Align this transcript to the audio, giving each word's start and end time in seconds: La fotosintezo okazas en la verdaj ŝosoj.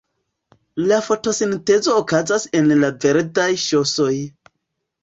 La 0.91 0.97
fotosintezo 1.09 1.99
okazas 2.01 2.49
en 2.61 2.75
la 2.81 2.93
verdaj 3.05 3.49
ŝosoj. 3.69 4.15